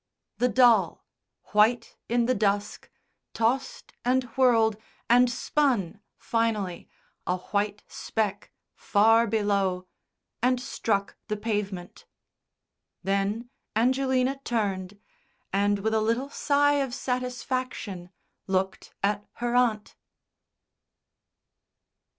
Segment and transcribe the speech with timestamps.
[0.39, 1.05] The doll,
[1.53, 2.89] white in the dusk,
[3.35, 4.75] tossed and whirled,
[5.07, 6.89] and spun finally,
[7.27, 9.85] a white speck far below,
[10.41, 12.07] and struck the pavement.
[13.03, 14.97] Then Angelina turned,
[15.53, 18.09] and with a little sigh of satisfaction
[18.47, 19.95] looked at her aunt.